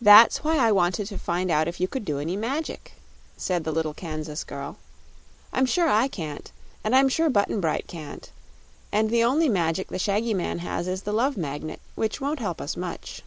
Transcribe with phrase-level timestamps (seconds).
[0.00, 2.92] "That's why I wanted to find out if you could do any magic,"
[3.36, 4.76] said the little Kansas girl.
[5.52, 6.52] "I'm sure I can't;
[6.84, 8.30] and I'm sure Button Bright can't;
[8.92, 12.60] and the only magic the shaggy man has is the Love Magnet, which won't help
[12.60, 13.22] us much."